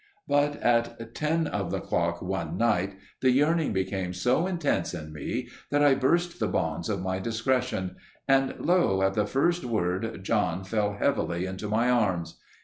[0.27, 5.47] But at ten of the clock one night the yearning became so intense in me
[5.69, 9.03] that I burst the bonds of my discretion, and lo!
[9.03, 12.39] at the first word John fell heavily into my arms.